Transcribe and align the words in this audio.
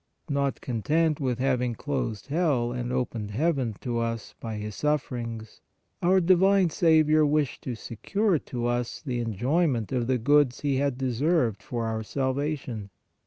Not 0.31 0.61
content 0.61 1.19
with 1.19 1.37
having 1.37 1.75
closed 1.75 2.25
hell 2.25 2.71
and 2.71 2.91
opened 2.91 3.29
heaven 3.29 3.75
to 3.81 3.99
us 3.99 4.33
by 4.39 4.55
His 4.55 4.73
sufferings, 4.73 5.61
our 6.01 6.19
divine 6.19 6.71
Saviour 6.71 7.23
wished 7.23 7.61
to 7.65 7.75
secure 7.75 8.39
to 8.39 8.65
us 8.65 9.03
the 9.03 9.19
enjoyment 9.19 9.91
of 9.91 10.07
the 10.07 10.17
goods 10.17 10.61
He 10.61 10.77
had 10.77 10.97
deserved 10.97 11.61
for 11.61 11.85
our 11.85 12.01
salvation. 12.01 12.89